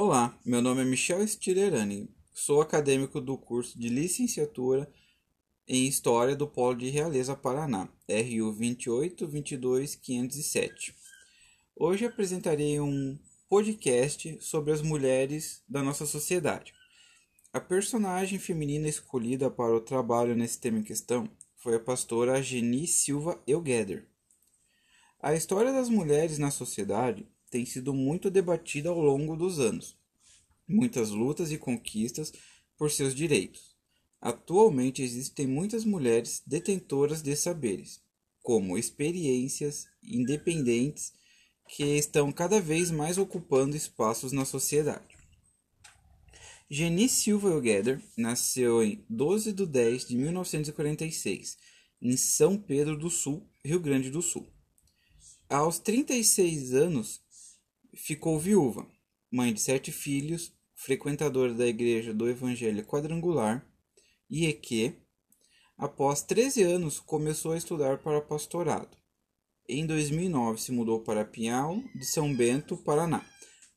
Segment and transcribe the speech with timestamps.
[0.00, 4.88] Olá, meu nome é Michel Stilerani, sou acadêmico do curso de licenciatura
[5.66, 10.94] em História do Polo de Realeza Paraná, RU 28 22 507.
[11.74, 16.72] Hoje apresentarei um podcast sobre as mulheres da nossa sociedade.
[17.52, 22.86] A personagem feminina escolhida para o trabalho nesse tema em questão foi a pastora Geni
[22.86, 24.06] Silva Eugeder.
[25.20, 29.96] A história das mulheres na sociedade tem sido muito debatida ao longo dos anos.
[30.66, 32.32] Muitas lutas e conquistas
[32.76, 33.76] por seus direitos.
[34.20, 38.00] Atualmente existem muitas mulheres detentoras de saberes,
[38.42, 41.12] como experiências independentes
[41.68, 45.16] que estão cada vez mais ocupando espaços na sociedade.
[46.70, 51.56] Geni Silva Eugeder nasceu em 12 de 10 de 1946,
[52.02, 54.46] em São Pedro do Sul, Rio Grande do Sul.
[55.48, 57.22] Aos 36 anos,
[57.98, 58.86] ficou viúva,
[59.30, 63.66] mãe de sete filhos, frequentadora da Igreja do Evangelho Quadrangular,
[64.30, 64.94] e que,
[65.76, 68.96] após 13 anos, começou a estudar para pastorado.
[69.68, 73.26] Em 2009 se mudou para Pinhal de São Bento, Paraná,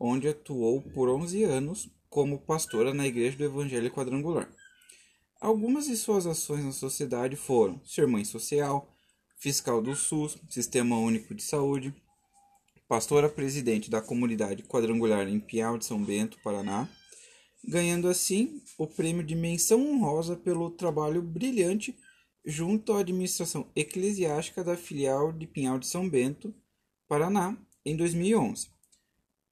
[0.00, 4.50] onde atuou por 11 anos como pastora na Igreja do Evangelho Quadrangular.
[5.40, 8.90] Algumas de suas ações na sociedade foram ser mãe social,
[9.36, 11.94] fiscal do SUS, Sistema Único de Saúde,
[12.88, 16.88] pastora presidente da comunidade quadrangular em Piau de São Bento, Paraná,
[17.64, 21.98] ganhando assim o prêmio de menção honrosa pelo trabalho brilhante
[22.44, 26.54] junto à administração eclesiástica da filial de Pinhal de São Bento,
[27.08, 28.68] Paraná, em 2011,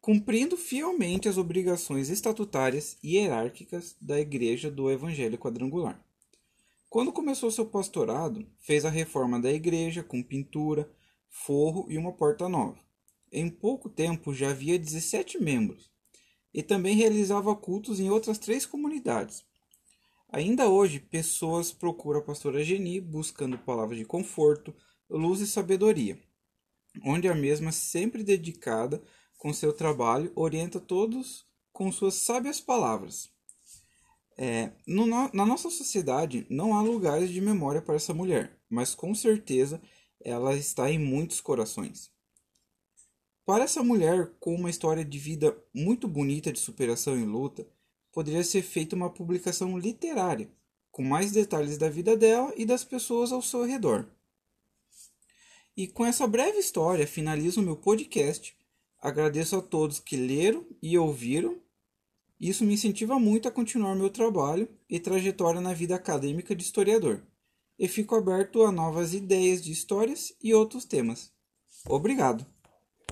[0.00, 6.00] cumprindo fielmente as obrigações estatutárias e hierárquicas da Igreja do Evangelho Quadrangular.
[6.88, 10.88] Quando começou seu pastorado, fez a reforma da igreja com pintura,
[11.28, 12.78] forro e uma porta nova.
[13.32, 15.90] Em pouco tempo já havia 17 membros
[16.54, 19.44] e também realizava cultos em outras três comunidades.
[20.28, 24.74] Ainda hoje, pessoas procuram a pastora Geni buscando palavras de conforto,
[25.08, 26.18] luz e sabedoria,
[27.04, 29.02] onde a mesma, sempre dedicada
[29.36, 33.28] com seu trabalho, orienta todos com suas sábias palavras.
[34.38, 39.14] É, no, na nossa sociedade não há lugares de memória para essa mulher, mas com
[39.14, 39.80] certeza
[40.20, 42.15] ela está em muitos corações.
[43.46, 47.64] Para essa mulher com uma história de vida muito bonita de superação e luta,
[48.10, 50.50] poderia ser feita uma publicação literária,
[50.90, 54.04] com mais detalhes da vida dela e das pessoas ao seu redor.
[55.76, 58.56] E com essa breve história finalizo o meu podcast.
[58.98, 61.56] Agradeço a todos que leram e ouviram.
[62.40, 67.22] Isso me incentiva muito a continuar meu trabalho e trajetória na vida acadêmica de historiador.
[67.78, 71.30] E fico aberto a novas ideias de histórias e outros temas.
[71.88, 72.55] Obrigado!